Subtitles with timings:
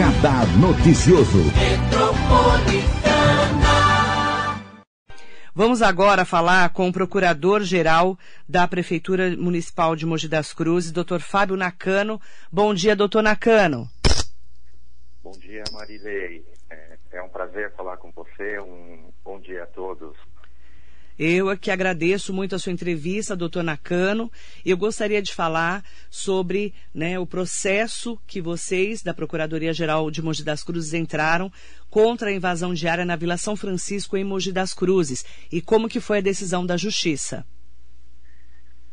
[0.00, 1.44] Radar Noticioso.
[5.54, 8.18] Vamos agora falar com o Procurador-Geral
[8.48, 11.18] da Prefeitura Municipal de Mogi das Cruzes, Dr.
[11.18, 12.18] Fábio Nakano.
[12.50, 13.90] Bom dia, doutor Nakano.
[15.22, 16.46] Bom dia, Marilei.
[16.70, 18.58] É, é um prazer falar com você.
[18.58, 20.16] Um bom dia a todos.
[21.22, 24.32] Eu aqui agradeço muito a sua entrevista, doutor Nakano.
[24.64, 30.64] Eu gostaria de falar sobre né, o processo que vocês, da Procuradoria-Geral de Mogi das
[30.64, 31.52] Cruzes, entraram
[31.90, 35.22] contra a invasão diária na Vila São Francisco, em Mogi das Cruzes,
[35.52, 37.44] e como que foi a decisão da Justiça.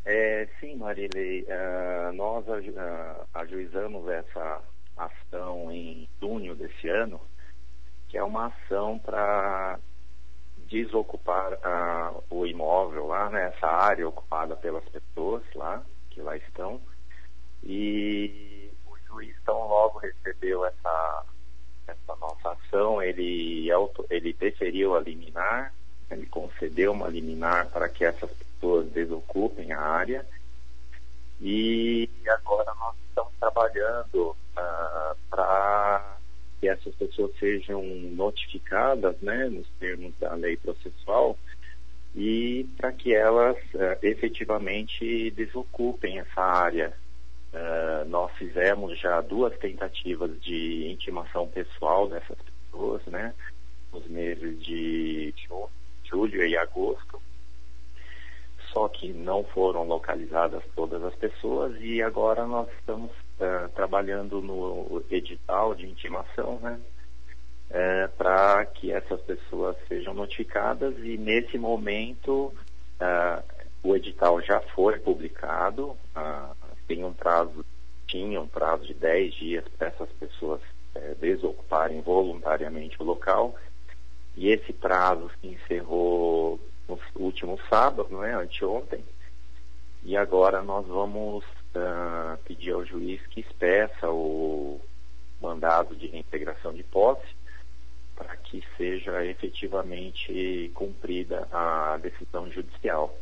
[0.04, 4.60] É, sim, Marilei, uh, nós uh, ajuizamos essa
[4.98, 7.18] ação em junho desse ano,
[8.06, 9.78] que é uma ação para
[10.68, 16.80] desocupar uh, o imóvel lá, né, essa área ocupada pelas pessoas lá, que lá estão.
[17.62, 21.24] E o juiz tão logo recebeu essa,
[21.86, 23.68] essa nossa ação, ele,
[24.10, 25.72] ele deferiu a liminar,
[26.10, 30.26] ele concedeu uma liminar para que essas pessoas desocupem a área.
[31.40, 34.36] E agora nós estamos trabalhando
[36.88, 41.38] essas pessoas sejam notificadas, né, nos termos da lei processual,
[42.14, 46.92] e para que elas uh, efetivamente desocupem essa área.
[47.52, 53.34] Uh, nós fizemos já duas tentativas de intimação pessoal dessas pessoas, né,
[53.92, 55.34] nos meses de
[56.04, 57.20] julho e agosto,
[58.72, 65.02] só que não foram localizadas todas as pessoas e agora nós estamos uh, trabalhando no
[65.10, 66.80] edital de intimação, né?
[67.70, 72.52] Uh, para que essas pessoas sejam notificadas e nesse momento
[73.00, 73.42] uh,
[73.82, 75.96] o edital já foi publicado,
[76.86, 77.64] tem um prazo,
[78.06, 80.60] tinha um prazo de 10 dias para essas pessoas
[81.20, 83.54] desocuparem voluntariamente o local
[84.36, 89.04] e esse prazo se encerrou no último sábado, não é, anteontem,
[90.02, 94.80] e agora nós vamos uh, pedir ao juiz que espeça o
[95.40, 97.26] mandado de reintegração de posse
[98.16, 103.16] para que seja efetivamente cumprida a decisão judicial.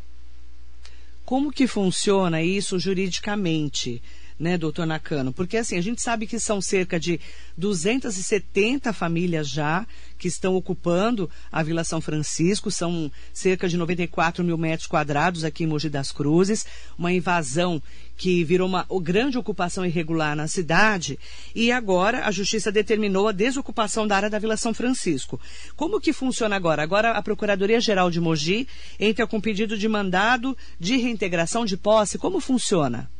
[1.24, 4.02] Como que funciona isso juridicamente?
[4.38, 5.32] Né, doutor Nakano?
[5.32, 7.20] Porque assim, a gente sabe que são cerca de
[7.56, 9.86] 270 famílias já
[10.18, 15.64] que estão ocupando a Vila São Francisco, são cerca de 94 mil metros quadrados aqui
[15.64, 16.66] em Mogi das Cruzes,
[16.98, 17.82] uma invasão
[18.16, 21.18] que virou uma grande ocupação irregular na cidade
[21.54, 25.38] e agora a justiça determinou a desocupação da área da Vila São Francisco.
[25.76, 26.82] Como que funciona agora?
[26.82, 28.66] Agora a Procuradoria-Geral de Mogi
[28.98, 32.18] entra com pedido de mandado de reintegração de posse.
[32.18, 33.10] Como funciona?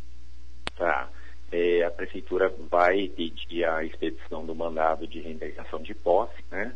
[0.77, 1.09] Tá.
[1.53, 6.75] É, a prefeitura vai pedir a expedição do mandado de reintegração de posse, né?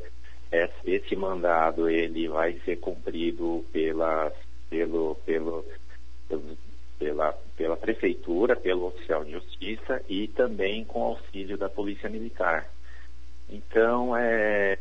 [0.84, 4.32] Esse mandado ele vai ser cumprido pela,
[4.68, 5.64] pelo, pelo,
[6.98, 12.68] pela, pela prefeitura, pelo oficial de justiça e também com auxílio da polícia militar.
[13.48, 14.78] Então, é,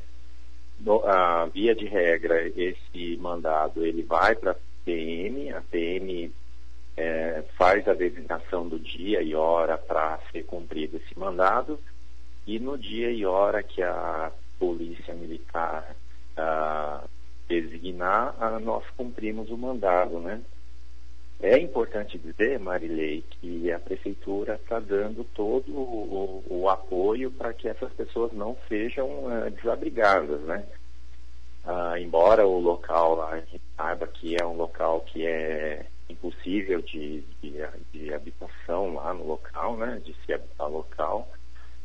[0.79, 6.31] no, a via de regra, esse mandado ele vai para a PM, a PM
[6.99, 11.79] é, faz a designação do dia e hora para ser cumprido esse mandado
[12.45, 15.95] e no dia e hora que a polícia militar
[16.35, 17.03] ah,
[17.47, 20.41] designar, ah, nós cumprimos o mandado, né?
[21.41, 27.69] É importante dizer, Marilei, que a prefeitura está dando todo o, o apoio para que
[27.69, 30.65] essas pessoas não sejam uh, desabrigadas, né?
[31.63, 37.21] Ah, embora o local a gente saiba que é um local que é impossível de,
[37.41, 37.53] de,
[37.93, 41.31] de, habitação lá no local, né, de se habitar local.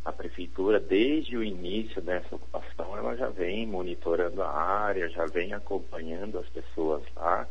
[0.04, 5.54] A prefeitura, desde o início dessa ocupação, ela já vem monitorando a área, já vem
[5.54, 7.48] acompanhando as pessoas lá.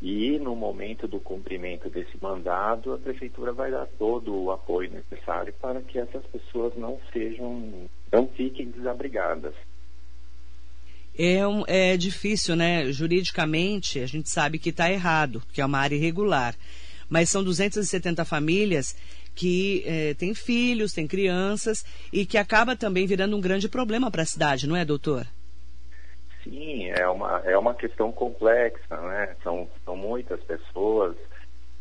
[0.00, 5.52] E no momento do cumprimento desse mandado, a prefeitura vai dar todo o apoio necessário
[5.60, 9.54] para que essas pessoas não sejam, não fiquem desabrigadas
[11.22, 12.90] é, um, é difícil, né?
[12.90, 16.54] Juridicamente, a gente sabe que está errado, que é uma área irregular.
[17.10, 18.96] Mas são 270 famílias
[19.34, 24.22] que é, têm filhos, têm crianças e que acaba também virando um grande problema para
[24.22, 25.26] a cidade, não é, doutor?
[26.42, 29.36] Sim, é uma, é uma questão complexa, né?
[29.42, 31.14] São, são muitas pessoas,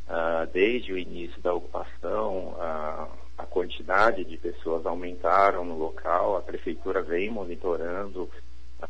[0.10, 3.08] uh, desde o início da ocupação, uh,
[3.38, 8.30] a quantidade de pessoas aumentaram no local, a prefeitura vem monitorando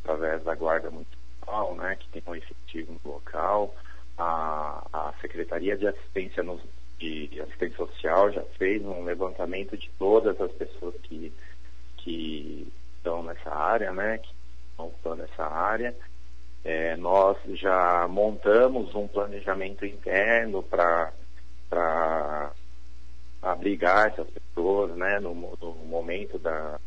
[0.04, 3.75] através da Guarda Municipal, né, que tem um efetivo no local.
[4.18, 6.60] A, a Secretaria de Assistência, no,
[6.98, 11.31] de, Assistência Social já fez um levantamento de todas as pessoas que,
[11.98, 14.34] que que estão nessa área, né, que
[14.96, 15.96] estão nessa área.
[16.63, 21.12] É, nós já montamos um planejamento interno para
[23.42, 26.80] abrigar essas pessoas né, no, no momento da,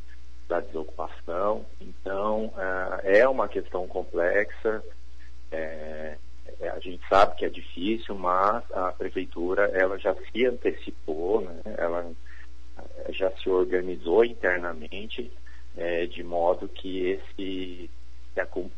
[0.52, 1.64] da desocupação.
[1.80, 4.84] Então, uh, é uma questão complexa.
[5.50, 6.18] É,
[6.60, 11.62] a gente sabe que é difícil, mas a prefeitura ela já se antecipou, né?
[11.78, 12.12] ela
[12.78, 15.32] eh, já se organizou internamente
[15.76, 17.90] é, de modo que esse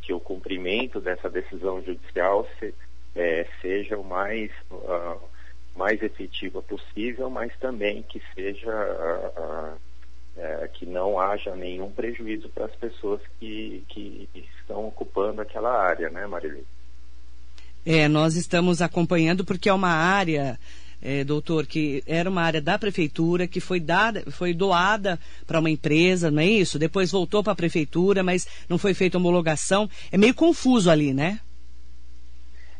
[0.02, 2.74] que, o cumprimento dessa decisão judicial se,
[3.14, 5.20] é, seja o mais uh,
[5.76, 9.80] mais efetiva possível, mas também que seja uh, uh,
[10.36, 14.28] é, que não haja nenhum prejuízo para as pessoas que, que
[14.60, 16.66] estão ocupando aquela área, né, Marilene?
[17.86, 20.58] É, nós estamos acompanhando porque é uma área,
[21.02, 25.70] é, doutor, que era uma área da prefeitura, que foi dada, foi doada para uma
[25.70, 26.78] empresa, não é isso?
[26.78, 29.88] Depois voltou para a prefeitura, mas não foi feita homologação.
[30.10, 31.40] É meio confuso ali, né?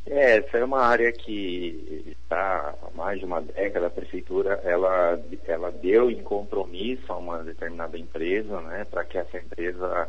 [0.07, 5.19] É, essa é uma área que está há mais de uma década, a prefeitura ela,
[5.47, 10.09] ela deu em compromisso a uma determinada empresa, né, para que essa empresa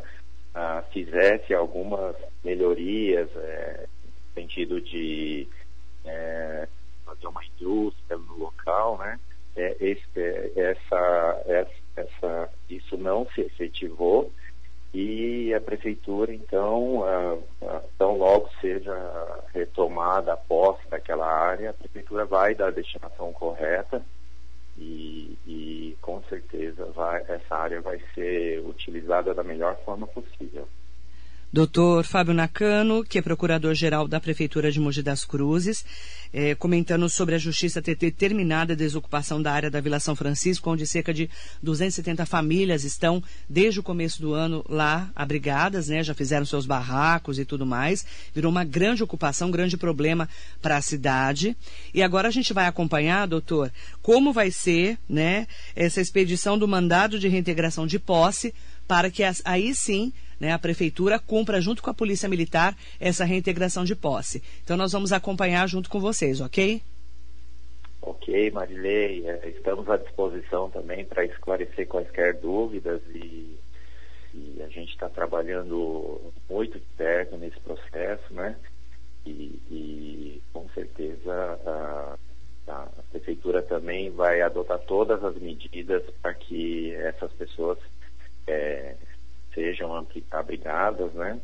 [0.54, 2.14] ah, fizesse algumas
[2.44, 3.86] melhorias, é,
[4.26, 5.48] no sentido de
[6.04, 6.68] é,
[7.06, 9.18] fazer uma indústria no local, né,
[9.56, 14.30] é, esse, é, essa, essa, essa, isso não se efetivou,
[14.96, 18.94] e a prefeitura, então, uh, uh, tão logo seja
[20.16, 24.02] retomada a posse daquela área, a prefeitura vai dar a destinação correta
[24.76, 30.45] e, e com certeza vai, essa área vai ser utilizada da melhor forma possível.
[31.56, 35.86] Doutor Fábio Nakano, que é procurador-geral da Prefeitura de Mogi das Cruzes,
[36.30, 40.70] é, comentando sobre a Justiça ter determinado a desocupação da área da Vila São Francisco,
[40.70, 41.30] onde cerca de
[41.62, 46.02] 270 famílias estão, desde o começo do ano, lá abrigadas, né?
[46.02, 48.04] Já fizeram seus barracos e tudo mais.
[48.34, 50.28] Virou uma grande ocupação, um grande problema
[50.60, 51.56] para a cidade.
[51.94, 53.72] E agora a gente vai acompanhar, doutor,
[54.02, 58.52] como vai ser, né, essa expedição do mandado de reintegração de posse
[58.86, 63.84] para que aí sim né, a prefeitura cumpra junto com a polícia militar essa reintegração
[63.84, 64.42] de posse.
[64.62, 66.82] Então nós vamos acompanhar junto com vocês, ok?
[68.06, 73.58] Ok, Marilei, é, estamos à disposição também para esclarecer quaisquer dúvidas e,
[74.32, 78.56] e a gente está trabalhando muito de perto nesse processo, né?
[79.26, 82.16] E, e com certeza a,
[82.68, 87.78] a, prefeitura também vai adotar todas as medidas para que essas pessoas
[88.46, 88.94] é,
[89.56, 91.40] sejam abrigadas, né?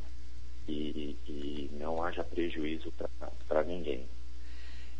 [0.68, 2.92] E, e não haja prejuízo
[3.48, 4.06] para ninguém.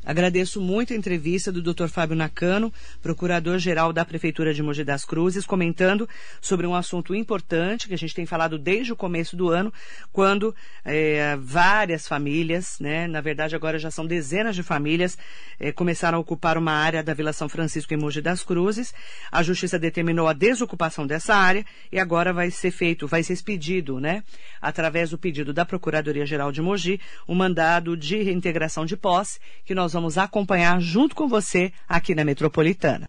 [0.05, 1.87] Agradeço muito a entrevista do Dr.
[1.87, 6.09] Fábio Nakano, procurador-geral da Prefeitura de Mogi das Cruzes, comentando
[6.41, 9.73] sobre um assunto importante que a gente tem falado desde o começo do ano,
[10.13, 10.53] quando
[10.85, 15.17] é, várias famílias, né, na verdade agora já são dezenas de famílias,
[15.61, 18.93] é, começaram a ocupar uma área da Vila São Francisco em Mogi das Cruzes.
[19.31, 24.01] A Justiça determinou a desocupação dessa área e agora vai ser feito, vai ser expedido,
[24.01, 24.25] né,
[24.61, 29.92] através do pedido da Procuradoria-Geral de Mogi, um mandado de reintegração de posse que nós
[29.93, 33.01] nós vamos acompanhar junto com você aqui na Metropolitana.